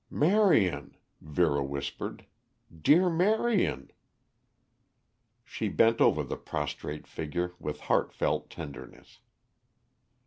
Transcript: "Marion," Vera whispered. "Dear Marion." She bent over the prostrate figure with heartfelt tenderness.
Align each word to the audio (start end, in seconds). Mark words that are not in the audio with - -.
"Marion," 0.09 0.97
Vera 1.21 1.63
whispered. 1.63 2.25
"Dear 2.75 3.07
Marion." 3.07 3.91
She 5.43 5.69
bent 5.69 6.01
over 6.01 6.23
the 6.23 6.37
prostrate 6.37 7.05
figure 7.05 7.51
with 7.59 7.81
heartfelt 7.81 8.49
tenderness. 8.49 9.19